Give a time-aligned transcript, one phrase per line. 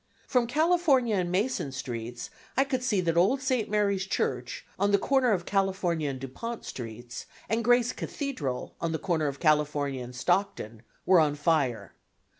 [0.25, 3.69] From California and Mason Streets I could see that old St.
[3.69, 8.97] Mary's Church, on the corner of California and Dupont Streets and Grace Cathedral, on the
[8.97, 11.93] corner of California and Stockton, were on fire.